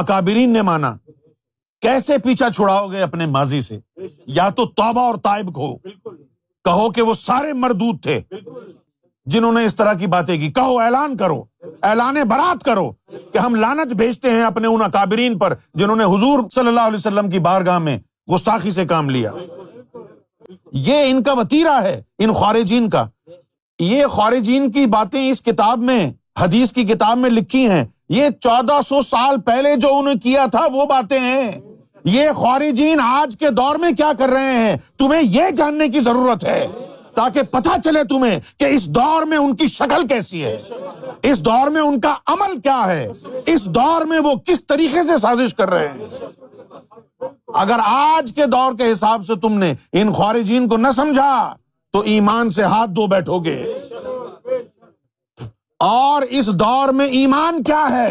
[0.00, 0.96] اکابرین نے مانا
[1.82, 3.78] کیسے پیچھا چھڑاؤ گے اپنے ماضی سے
[4.38, 5.76] یا تو توبہ اور تائب کو
[12.30, 12.90] برات کرو
[13.32, 16.98] کہ ہم لانت بھیجتے ہیں اپنے ان اکابرین پر جنہوں نے حضور صلی اللہ علیہ
[16.98, 17.96] وسلم کی بارگاہ میں
[18.34, 19.30] گستاخی سے کام لیا
[20.90, 23.06] یہ ان کا وتیرا ہے ان خارجین کا
[23.88, 26.06] یہ خارجین کی باتیں اس کتاب میں
[26.38, 30.46] حدیث کی کتاب میں لکھی ہیں یہ چودہ سو سال پہلے جو انہوں نے کیا
[30.52, 31.50] تھا وہ باتیں ہیں
[32.04, 35.50] یہ خارجین آج کے دور دور میں میں کیا کر رہے ہیں تمہیں تمہیں یہ
[35.56, 36.66] جاننے کی ضرورت ہے
[37.16, 37.40] تاکہ
[37.84, 38.00] چلے
[38.58, 38.88] کہ اس
[39.38, 40.56] ان کی شکل کیسی ہے
[41.30, 43.06] اس دور میں ان کا عمل کیا ہے
[43.54, 47.28] اس دور میں وہ کس طریقے سے سازش کر رہے ہیں
[47.64, 51.30] اگر آج کے دور کے حساب سے تم نے ان خارجین کو نہ سمجھا
[51.92, 53.62] تو ایمان سے ہاتھ دھو بیٹھو گے
[55.84, 58.06] اور اس دور میں ایمان کیا ہے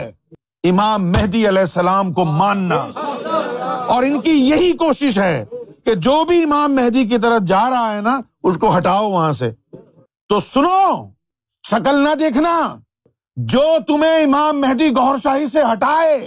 [0.69, 2.75] امام مہدی علیہ السلام کو ماننا
[3.93, 5.43] اور ان کی یہی کوشش ہے
[5.85, 8.17] کہ جو بھی امام مہدی کی طرف جا رہا ہے نا
[8.49, 9.51] اس کو ہٹاؤ وہاں سے
[10.29, 10.79] تو سنو
[11.69, 12.57] شکل نہ دیکھنا
[13.53, 16.17] جو تمہیں امام مہدی گور شاہی سے ہٹائے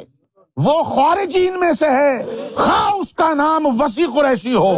[0.60, 4.72] وہ خارجین میں سے ہے خواہ اس کا نام وسیع قریشی ہو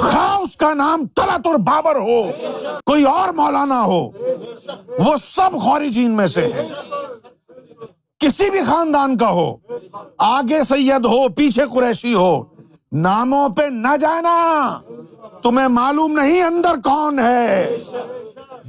[0.00, 2.20] خواہ اس کا نام طلعت اور بابر ہو
[2.90, 3.98] کوئی اور مولانا ہو
[5.04, 6.66] وہ سب خارجین میں سے ہے
[8.20, 9.52] کسی بھی خاندان کا ہو
[10.26, 12.34] آگے سید ہو پیچھے قریشی ہو
[13.06, 14.36] ناموں پہ نہ جانا
[15.42, 17.76] تمہیں معلوم نہیں اندر کون ہے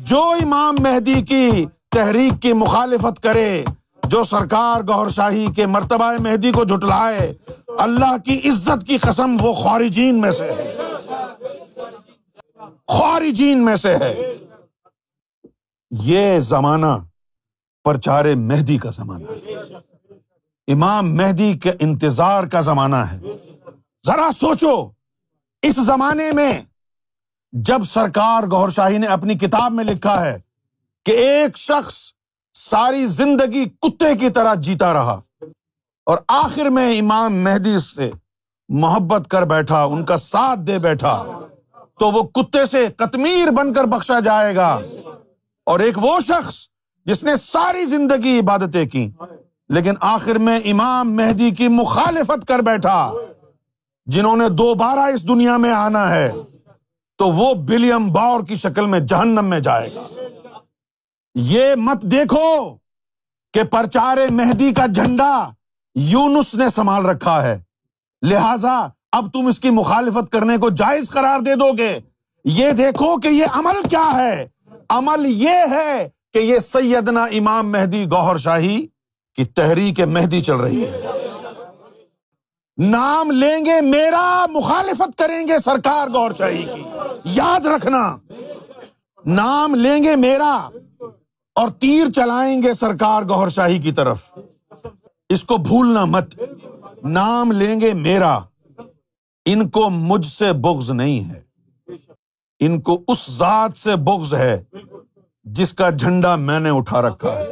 [0.09, 3.63] جو امام مہدی کی تحریک کی مخالفت کرے
[4.09, 7.31] جو سرکار گور شاہی کے مرتبہ مہدی کو جھٹلائے
[7.79, 10.75] اللہ کی عزت کی قسم وہ خارجین میں سے ہے
[12.97, 14.13] خارجین میں سے ہے
[16.03, 16.85] یہ زمانہ
[17.85, 19.55] پرچارے مہدی کا زمانہ ہے
[20.73, 23.17] امام مہدی کے انتظار کا زمانہ ہے
[24.07, 24.75] ذرا سوچو
[25.67, 26.51] اس زمانے میں
[27.67, 30.37] جب سرکار گور شاہی نے اپنی کتاب میں لکھا ہے
[31.05, 31.97] کہ ایک شخص
[32.57, 35.19] ساری زندگی کتے کی طرح جیتا رہا
[36.09, 38.09] اور آخر میں امام مہدی سے
[38.81, 41.13] محبت کر بیٹھا ان کا ساتھ دے بیٹھا
[41.99, 44.71] تو وہ کتے سے کتمیر بن کر بخشا جائے گا
[45.71, 46.55] اور ایک وہ شخص
[47.05, 49.09] جس نے ساری زندگی عبادتیں کی
[49.75, 52.97] لیکن آخر میں امام مہدی کی مخالفت کر بیٹھا
[54.13, 56.31] جنہوں نے دوبارہ اس دنیا میں آنا ہے
[57.17, 60.01] تو وہ بلیم باور کی شکل میں جہنم میں جائے گا
[61.35, 62.47] یہ مت دیکھو
[63.53, 65.31] کہ پرچار مہدی کا جھنڈا
[66.09, 67.57] یونس نے سنبھال رکھا ہے
[68.29, 68.75] لہذا
[69.17, 71.93] اب تم اس کی مخالفت کرنے کو جائز قرار دے دو گے
[72.59, 74.45] یہ دیکھو کہ یہ عمل کیا ہے
[74.97, 78.79] عمل یہ ہے کہ یہ سیدنا امام مہدی گوہر شاہی
[79.35, 81.11] کی تحریک مہدی چل رہی ہے
[82.89, 86.83] نام لیں گے میرا مخالفت کریں گے سرکار گور شاہی کی
[87.35, 88.01] یاد رکھنا
[89.35, 90.57] نام لیں گے میرا
[91.61, 94.21] اور تیر چلائیں گے سرکار گور شاہی کی طرف
[95.33, 96.35] اس کو بھولنا مت
[97.17, 98.37] نام لیں گے میرا
[99.51, 101.41] ان کو مجھ سے بغض نہیں ہے
[102.65, 104.55] ان کو اس ذات سے بغض ہے
[105.59, 107.45] جس کا جھنڈا میں نے اٹھا رکھا ہے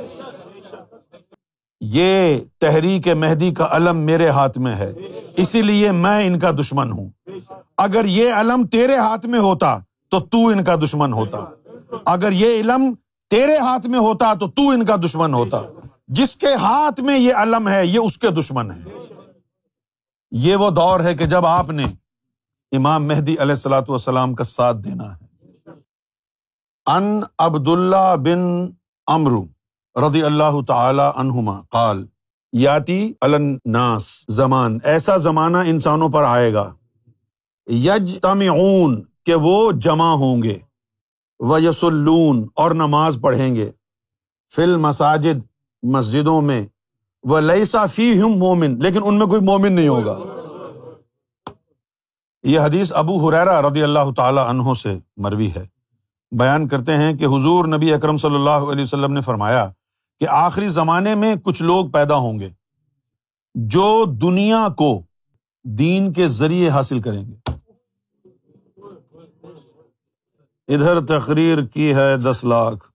[1.98, 4.92] یہ تحریک مہدی کا علم میرے ہاتھ میں ہے
[5.44, 7.10] اسی لیے میں ان کا دشمن ہوں
[7.86, 9.78] اگر یہ علم تیرے ہاتھ میں ہوتا
[10.12, 11.46] تو تو ان کا دشمن ہوتا
[12.14, 12.92] اگر یہ علم
[13.32, 15.62] تیرے ہاتھ میں ہوتا تو تو ان کا دشمن ہوتا
[16.20, 18.96] جس کے ہاتھ میں یہ علم ہے یہ اس کے دشمن ہے
[20.48, 21.84] یہ وہ دور ہے کہ جب آپ نے
[22.78, 25.72] امام مہدی علیہ السلاۃ والسلام کا ساتھ دینا ہے
[26.98, 27.08] ان
[27.46, 28.44] عبد اللہ بن
[29.16, 29.44] امرو
[30.08, 32.06] رضی اللہ تعالی عنہما قال
[32.66, 34.10] یاتی الناس
[34.42, 36.66] زمان ایسا زمانہ انسانوں پر آئے گا
[37.88, 38.44] یج تم
[39.26, 39.56] کہ وہ
[39.88, 40.58] جمع ہوں گے
[41.62, 43.70] یس الون اور نماز پڑھیں گے
[44.56, 45.40] فل مساجد
[45.94, 46.62] مسجدوں میں
[47.30, 50.20] وہ لئی فی ہوں مومن لیکن ان میں کوئی مومن نہیں ہوگا
[52.50, 55.66] یہ حدیث ابو حریرا رضی اللہ تعالی عنہ سے مروی ہے
[56.40, 59.68] بیان کرتے ہیں کہ حضور نبی اکرم صلی اللہ علیہ وسلم نے فرمایا
[60.20, 62.50] کہ آخری زمانے میں کچھ لوگ پیدا ہوں گے
[63.76, 63.88] جو
[64.22, 64.92] دنیا کو
[65.80, 67.34] دین کے ذریعے حاصل کریں گے
[70.76, 72.88] ادھر تقریر کی ہے دس لاکھ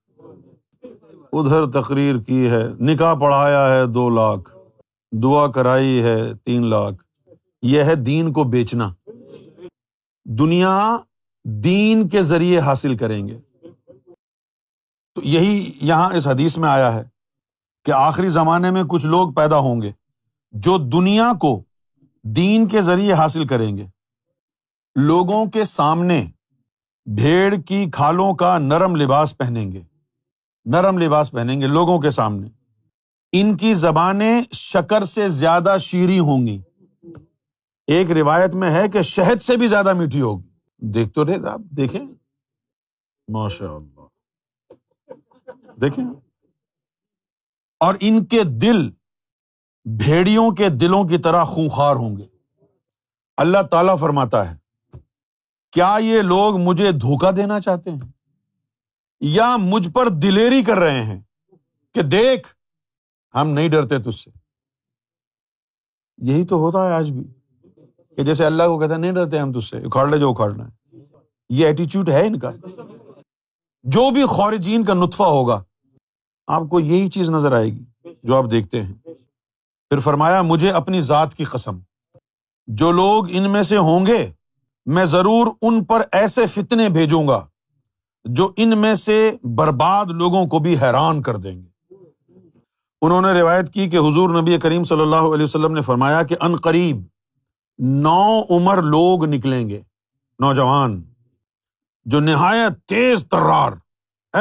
[1.39, 4.51] ادھر تقریر کی ہے نکاح پڑھایا ہے دو لاکھ
[5.23, 7.03] دعا کرائی ہے تین لاکھ
[7.73, 8.89] یہ ہے دین کو بیچنا
[10.39, 10.77] دنیا
[11.65, 13.39] دین کے ذریعے حاصل کریں گے
[15.15, 17.03] تو یہی یہاں اس حدیث میں آیا ہے
[17.85, 19.91] کہ آخری زمانے میں کچھ لوگ پیدا ہوں گے
[20.67, 21.61] جو دنیا کو
[22.37, 23.87] دین کے ذریعے حاصل کریں گے
[25.07, 26.25] لوگوں کے سامنے
[27.15, 29.83] بھیڑ کی کھالوں کا نرم لباس پہنیں گے
[30.75, 32.49] نرم لباس پہنیں گے لوگوں کے سامنے
[33.41, 36.59] ان کی زبانیں شکر سے زیادہ شیریں ہوں گی
[37.95, 40.49] ایک روایت میں ہے کہ شہد سے بھی زیادہ میٹھی ہوگی
[40.95, 42.01] دیکھ تو رہے آپ دیکھیں
[43.33, 46.05] ماشاء اللہ دیکھیں
[47.85, 48.89] اور ان کے دل
[50.05, 52.25] بھیڑیوں کے دلوں کی طرح خوخار ہوں گے
[53.47, 54.55] اللہ تعالی فرماتا ہے
[55.77, 58.11] کیا یہ لوگ مجھے دھوکا دینا چاہتے ہیں
[59.31, 61.19] یا مجھ پر دلیری کر رہے ہیں
[61.95, 62.47] کہ دیکھ
[63.35, 64.31] ہم نہیں ڈرتے تج سے
[66.31, 67.25] یہی تو ہوتا ہے آج بھی
[68.17, 71.05] کہ جیسے اللہ کو کہتے ہیں نہیں ڈرتے ہم سے اکھاڑ لے جو اکھاڑنا ہے
[71.59, 72.51] یہ ایٹیچیوڈ ہے ان کا
[73.97, 75.63] جو بھی خورجین کا نطفہ ہوگا
[76.59, 78.95] آپ کو یہی چیز نظر آئے گی جو آپ دیکھتے ہیں
[79.91, 81.79] پھر فرمایا مجھے اپنی ذات کی قسم
[82.83, 84.19] جو لوگ ان میں سے ہوں گے
[84.95, 87.45] میں ضرور ان پر ایسے فتنے بھیجوں گا
[88.39, 89.15] جو ان میں سے
[89.57, 91.95] برباد لوگوں کو بھی حیران کر دیں گے
[93.07, 96.37] انہوں نے روایت کی کہ حضور نبی کریم صلی اللہ علیہ وسلم نے فرمایا کہ
[96.45, 97.03] ان قریب
[98.07, 99.83] نو عمر لوگ نکلیں گے
[100.45, 101.03] نوجوان
[102.15, 103.73] جو نہایت تیز ترار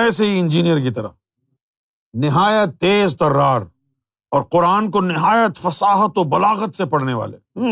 [0.01, 1.09] ایسے ہی انجینئر کی طرح
[2.23, 3.61] نہایت تیز ترار
[4.35, 7.71] اور قرآن کو نہایت فصاحت و بلاغت سے پڑھنے والے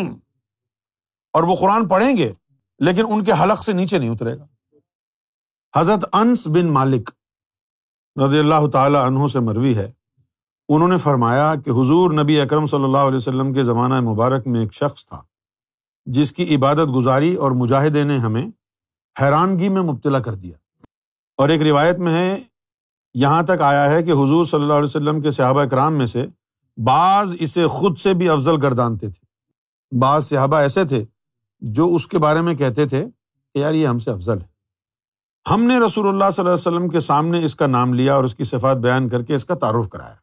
[1.38, 2.32] اور وہ قرآن پڑھیں گے
[2.86, 4.46] لیکن ان کے حلق سے نیچے نہیں اترے گا
[5.80, 7.10] حضرت انس بن مالک
[8.24, 9.92] رضی اللہ تعالی عنہ سے مروی ہے
[10.76, 14.60] انہوں نے فرمایا کہ حضور نبی اکرم صلی اللہ علیہ وسلم کے زمانۂ مبارک میں
[14.62, 15.22] ایک شخص تھا
[16.18, 18.46] جس کی عبادت گزاری اور مجاہدے نے ہمیں
[19.22, 20.58] حیرانگی میں مبتلا کر دیا
[21.42, 22.28] اور ایک روایت میں ہے
[23.26, 26.26] یہاں تک آیا ہے کہ حضور صلی اللہ علیہ وسلم کے صحابہ اکرام میں سے
[26.92, 31.04] بعض اسے خود سے بھی افضل گردانتے تھے بعض صحابہ ایسے تھے
[31.76, 33.04] جو اس کے بارے میں کہتے تھے
[33.54, 34.52] کہ یار یہ ہم سے افضل ہے
[35.52, 38.24] ہم نے رسول اللہ صلی اللہ علیہ وسلم کے سامنے اس کا نام لیا اور
[38.24, 40.14] اس کی صفات بیان کر کے اس کا تعارف کرایا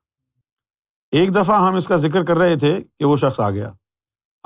[1.18, 3.70] ایک دفعہ ہم اس کا ذکر کر رہے تھے کہ وہ شخص آ گیا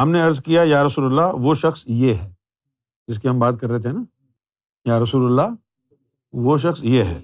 [0.03, 2.33] ہم نے عرض کیا رسول اللہ وہ شخص یہ ہے
[3.09, 4.03] جس کی ہم بات کر رہے تھے نا
[4.91, 5.55] یار رسول اللہ
[6.47, 7.21] وہ شخص یہ ہے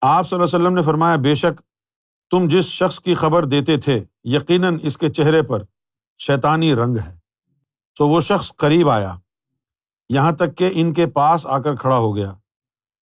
[0.00, 1.60] آپ صلی اللہ علیہ وسلم نے فرمایا بے شک
[2.30, 4.02] تم جس شخص کی خبر دیتے تھے
[4.38, 5.62] یقیناً اس کے چہرے پر
[6.26, 7.16] شیطانی رنگ ہے
[8.04, 9.14] وہ شخص قریب آیا
[10.12, 12.32] یہاں تک کہ ان کے پاس آ کر کھڑا ہو گیا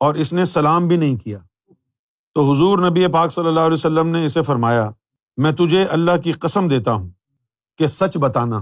[0.04, 1.38] اور اس نے سلام بھی نہیں کیا
[2.34, 4.90] تو حضور نبی پاک صلی اللہ علیہ وسلم نے اسے فرمایا
[5.42, 7.08] میں تجھے اللہ کی قسم دیتا ہوں
[7.78, 8.60] کہ سچ بتانا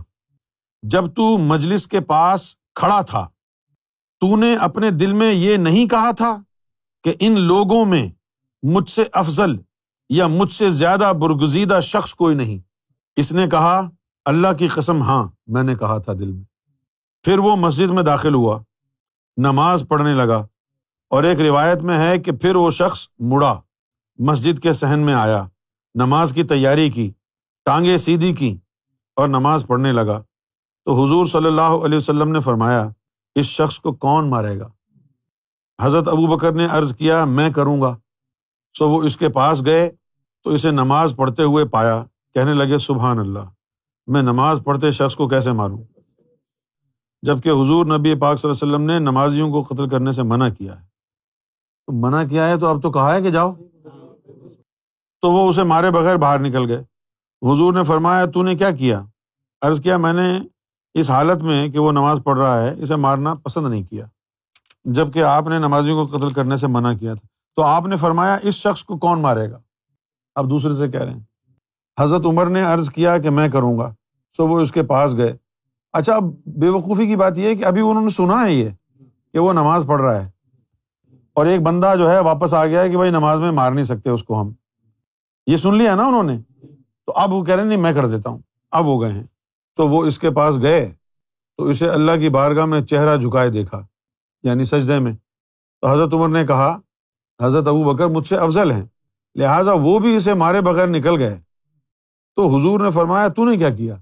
[0.92, 3.27] جب تو مجلس کے پاس کھڑا تھا
[4.20, 6.37] تو نے اپنے دل میں یہ نہیں کہا تھا
[7.05, 8.07] کہ ان لوگوں میں
[8.75, 9.57] مجھ سے افضل
[10.14, 12.59] یا مجھ سے زیادہ برگزیدہ شخص کوئی نہیں
[13.20, 13.81] اس نے کہا
[14.31, 16.44] اللہ کی قسم ہاں میں نے کہا تھا دل میں
[17.24, 18.59] پھر وہ مسجد میں داخل ہوا
[19.46, 20.44] نماز پڑھنے لگا
[21.16, 23.54] اور ایک روایت میں ہے کہ پھر وہ شخص مڑا
[24.30, 25.44] مسجد کے سہن میں آیا
[26.02, 27.11] نماز کی تیاری کی
[27.64, 28.57] ٹانگیں سیدھی کی
[29.16, 30.20] اور نماز پڑھنے لگا
[30.87, 32.88] تو حضور صلی اللہ علیہ وسلم نے فرمایا
[33.40, 34.68] اس شخص کو کون مارے گا
[35.83, 37.94] حضرت ابو بکر نے عرض کیا میں کروں گا
[38.78, 39.90] سو وہ اس کے پاس گئے
[40.44, 42.02] تو اسے نماز پڑھتے ہوئے پایا
[42.35, 43.48] کہنے لگے سبحان اللہ
[44.12, 45.77] میں نماز پڑھتے شخص کو کیسے ماروں
[47.27, 50.23] جب کہ حضور نبی پاک صلی اللہ علیہ وسلم نے نمازیوں کو قتل کرنے سے
[50.33, 50.83] منع کیا ہے
[51.87, 53.53] تو منع کیا ہے تو اب تو کہا ہے کہ جاؤ
[55.23, 56.81] تو وہ اسے مارے بغیر باہر نکل گئے
[57.51, 60.29] حضور نے فرمایا تو نے کیا کیا میں نے
[61.01, 64.05] اس حالت میں کہ وہ نماز پڑھ رہا ہے اسے مارنا پسند نہیں کیا
[64.97, 67.97] جب کہ آپ نے نمازیوں کو قتل کرنے سے منع کیا تھا تو آپ نے
[68.01, 69.61] فرمایا اس شخص کو کون مارے گا
[70.40, 71.23] آپ دوسرے سے کہہ رہے ہیں
[72.00, 73.92] حضرت عمر نے عرض کیا کہ میں کروں گا
[74.37, 75.37] سو وہ اس کے پاس گئے
[75.98, 76.30] اچھا اب
[76.61, 78.70] بے وقوفی کی بات یہ ہے کہ ابھی انہوں نے سنا ہے یہ
[79.33, 80.28] کہ وہ نماز پڑھ رہا ہے
[81.38, 83.85] اور ایک بندہ جو ہے واپس آ گیا ہے کہ بھائی نماز میں مار نہیں
[83.85, 84.50] سکتے اس کو ہم
[85.50, 86.37] یہ سن لیا نا انہوں نے
[87.07, 88.38] تو اب وہ کہہ رہے نہیں میں کر دیتا ہوں
[88.78, 89.22] اب وہ گئے ہیں
[89.76, 90.87] تو وہ اس کے پاس گئے
[91.57, 93.80] تو اسے اللہ کی بارگاہ میں چہرہ جھکائے دیکھا
[94.46, 95.12] یعنی سجدے میں
[95.80, 96.70] تو حضرت عمر نے کہا
[97.42, 98.85] حضرت ابو بکر مجھ سے افضل ہیں
[99.38, 101.38] لہٰذا وہ بھی اسے مارے بغیر نکل گئے
[102.37, 103.97] تو حضور نے فرمایا تو نے کیا کیا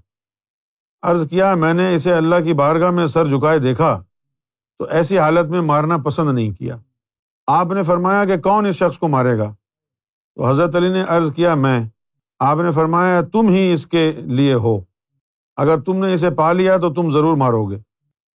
[1.11, 3.97] عرض کیا میں نے اسے اللہ کی بارگاہ میں سر جھکائے دیکھا
[4.79, 6.77] تو ایسی حالت میں مارنا پسند نہیں کیا
[7.57, 11.31] آپ نے فرمایا کہ کون اس شخص کو مارے گا تو حضرت علی نے عرض
[11.35, 11.79] کیا میں
[12.49, 14.77] آپ نے فرمایا تم ہی اس کے لیے ہو
[15.63, 17.77] اگر تم نے اسے پا لیا تو تم ضرور مارو گے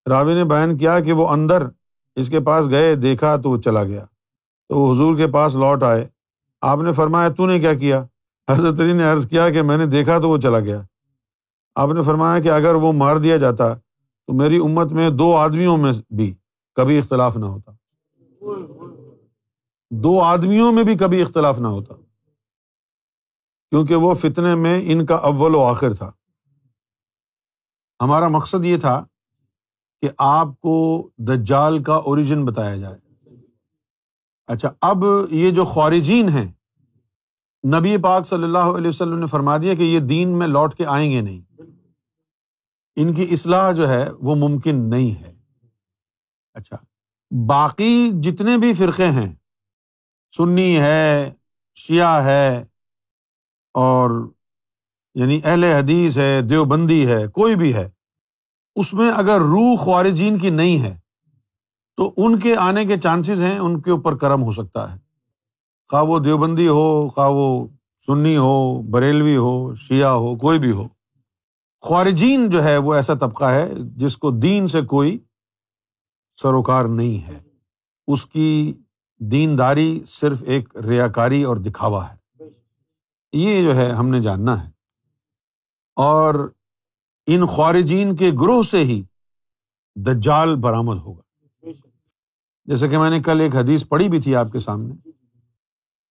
[0.09, 1.63] راوی نے بیان کیا کہ وہ اندر
[2.21, 4.05] اس کے پاس گئے دیکھا تو وہ چلا گیا
[4.69, 6.07] تو وہ حضور کے پاس لوٹ آئے
[6.71, 8.03] آپ نے فرمایا تو نے کیا کیا
[8.49, 10.81] حضرت نے عرض کیا کہ میں نے دیکھا تو وہ چلا گیا
[11.81, 15.75] آپ نے فرمایا کہ اگر وہ مار دیا جاتا تو میری امت میں دو آدمیوں
[15.77, 16.31] میں بھی
[16.75, 17.71] کبھی اختلاف نہ ہوتا
[20.03, 21.95] دو آدمیوں میں بھی کبھی اختلاف نہ ہوتا
[23.71, 26.11] کیونکہ وہ فتنے میں ان کا اول و آخر تھا
[28.03, 29.03] ہمارا مقصد یہ تھا
[30.01, 30.75] کہ آپ کو
[31.27, 32.97] دا جال کا اوریجن بتایا جائے
[34.53, 36.49] اچھا اب یہ جو خوارجین ہیں
[37.67, 40.85] نبی پاک صلی اللہ علیہ وسلم نے فرما دیا کہ یہ دین میں لوٹ کے
[40.89, 41.41] آئیں گے نہیں
[43.01, 45.33] ان کی اصلاح جو ہے وہ ممکن نہیں ہے
[46.59, 46.77] اچھا
[47.49, 47.93] باقی
[48.23, 49.31] جتنے بھی فرقے ہیں
[50.37, 51.31] سنی ہے
[51.87, 52.63] شیعہ ہے
[53.81, 54.09] اور
[55.19, 57.87] یعنی اہل حدیث ہے دیوبندی ہے کوئی بھی ہے
[58.81, 60.95] اس میں اگر روح خوارجین کی نہیں ہے
[61.97, 64.97] تو ان کے آنے کے چانسز ہیں ان کے اوپر کرم ہو سکتا ہے
[65.89, 67.45] خواہ وہ دیوبندی ہو خواہ وہ
[68.05, 68.53] سنی ہو
[68.91, 69.53] بریلوی ہو
[69.87, 70.87] شیعہ ہو کوئی بھی ہو
[71.87, 73.65] خوارجین جو ہے وہ ایسا طبقہ ہے
[73.97, 75.17] جس کو دین سے کوئی
[76.41, 77.39] سروکار نہیں ہے
[78.13, 78.49] اس کی
[79.31, 82.17] دین داری صرف ایک ریا کاری اور دکھاوا ہے
[83.37, 84.69] یہ جو ہے ہم نے جاننا ہے
[86.07, 86.47] اور
[87.33, 89.01] ان خوارجین کے گروہ سے ہی
[90.05, 91.71] دجال برآمد ہوگا
[92.71, 95.08] جیسے کہ میں نے کل ایک حدیث پڑھی بھی تھی آپ کے سامنے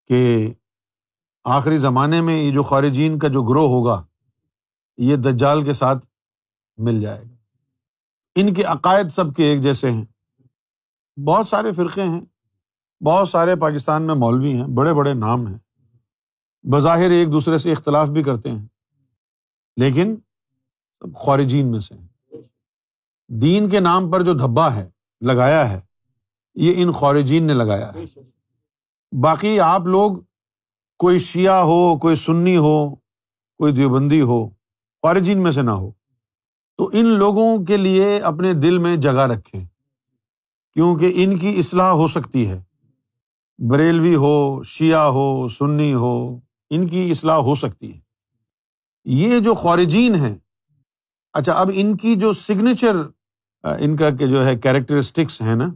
[0.08, 0.52] کہ
[1.54, 4.02] آخری زمانے میں یہ جو خارجین کا جو گروہ ہوگا
[5.08, 6.06] یہ دجال کے ساتھ
[6.86, 10.04] مل جائے گا ان کے عقائد سب کے ایک جیسے ہیں
[11.28, 12.20] بہت سارے فرقے ہیں
[13.04, 15.58] بہت سارے پاکستان میں مولوی ہیں بڑے بڑے نام ہیں
[16.72, 18.66] بظاہر ایک دوسرے سے اختلاف بھی کرتے ہیں
[19.80, 20.14] لیکن
[21.24, 22.40] خارجین میں سے ہیں
[23.42, 24.88] دین کے نام پر جو دھبا ہے
[25.30, 25.80] لگایا ہے
[26.66, 28.04] یہ ان خارجین نے لگایا ہے
[29.22, 30.16] باقی آپ لوگ
[31.02, 32.78] کوئی شیعہ ہو کوئی سنی ہو
[33.58, 34.44] کوئی دیوبندی ہو
[35.02, 35.90] خارجین میں سے نہ ہو
[36.78, 39.64] تو ان لوگوں کے لیے اپنے دل میں جگہ رکھیں
[40.72, 42.60] کیونکہ ان کی اصلاح ہو سکتی ہے
[43.70, 46.14] بریلوی ہو شیعہ ہو سنی ہو
[46.74, 47.98] ان کی اصلاح ہو سکتی ہے
[49.24, 50.34] یہ جو خارجین ہیں
[51.38, 52.96] اچھا اب ان کی جو سگنیچر
[53.80, 55.72] ان کا جو ہے کیریکٹرسٹکس ہیں نا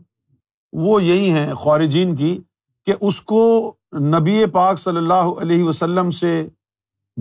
[0.84, 2.38] وہ یہی ہیں خارجین کی
[2.86, 3.42] کہ اس کو
[4.16, 6.30] نبی پاک صلی اللہ علیہ وسلم سے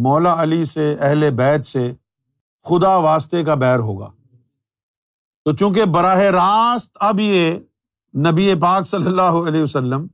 [0.03, 1.91] مولا علی سے اہل بیت سے
[2.69, 4.09] خدا واسطے کا بیر ہوگا
[5.45, 7.55] تو چونکہ براہ راست اب یہ
[8.29, 10.05] نبی پاک صلی اللہ علیہ وسلم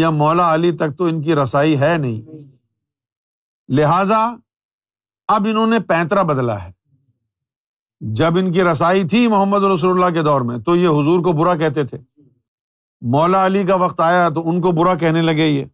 [0.00, 2.20] یا مولا علی تک تو ان کی رسائی ہے نہیں
[3.78, 4.24] لہذا
[5.34, 6.70] اب انہوں نے پینترا بدلا ہے
[8.20, 11.32] جب ان کی رسائی تھی محمد رسول اللہ کے دور میں تو یہ حضور کو
[11.42, 11.98] برا کہتے تھے
[13.10, 15.64] مولا علی کا وقت آیا تو ان کو برا کہنے لگے یہ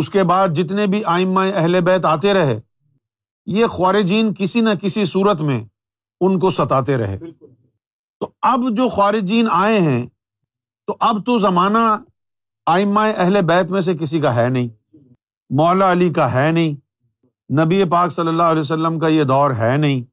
[0.00, 2.58] اس کے بعد جتنے بھی آئمہ اہل بیت آتے رہے
[3.56, 5.60] یہ خوارجین کسی نہ کسی صورت میں
[6.26, 7.18] ان کو ستاتے رہے
[8.20, 10.06] تو اب جو خوارجین آئے ہیں
[10.86, 11.84] تو اب تو زمانہ
[12.76, 14.68] آئمہ اہل بیت میں سے کسی کا ہے نہیں
[15.60, 16.74] مولا علی کا ہے نہیں
[17.62, 20.04] نبی پاک صلی اللہ علیہ وسلم کا یہ دور ہے نہیں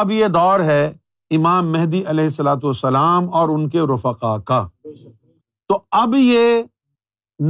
[0.00, 0.84] اب یہ دور ہے
[1.36, 4.66] امام مہدی علیہ السلط والسلام اور ان کے رفقا کا
[5.72, 6.60] تو اب یہ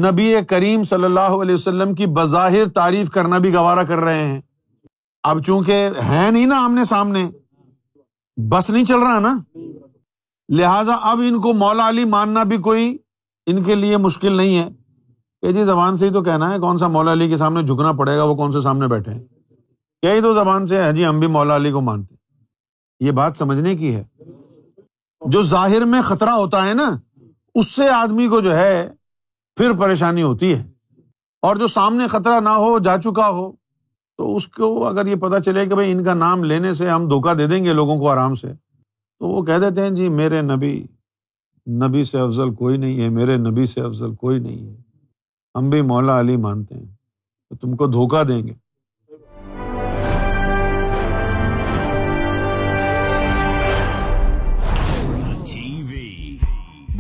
[0.03, 4.41] نبی کریم صلی اللہ علیہ وسلم کی بظاہر تعریف کرنا بھی گوارا کر رہے ہیں
[5.31, 7.25] اب چونکہ ہے نہیں نا آمنے سامنے
[8.53, 9.35] بس نہیں چل رہا نا
[10.61, 12.97] لہٰذا اب ان کو مولا علی ماننا بھی کوئی
[13.51, 14.69] ان کے لیے مشکل نہیں ہے
[15.43, 17.93] کہ جی زبان سے ہی تو کہنا ہے کون سا مولا علی کے سامنے جھکنا
[18.05, 19.23] پڑے گا وہ کون سے سامنے بیٹھے ہیں
[20.07, 22.15] یہی تو زبان سے ہے جی ہم بھی مولا علی کو مانتے
[23.07, 24.05] یہ بات سمجھنے کی ہے
[25.33, 26.91] جو ظاہر میں خطرہ ہوتا ہے نا
[27.61, 28.89] اس سے آدمی کو جو ہے
[29.57, 30.63] پھر پریشانی ہوتی ہے
[31.47, 33.51] اور جو سامنے خطرہ نہ ہو جا چکا ہو
[34.19, 37.09] تو اس کو اگر یہ پتا چلے کہ بھائی ان کا نام لینے سے ہم
[37.09, 40.41] دھوکہ دے دیں گے لوگوں کو آرام سے تو وہ کہہ دیتے ہیں جی میرے
[40.43, 40.73] نبی
[41.85, 44.75] نبی سے افضل کوئی نہیں ہے میرے نبی سے افضل کوئی نہیں ہے
[45.59, 48.53] ہم بھی مولا علی مانتے ہیں تو تم کو دھوکہ دیں گے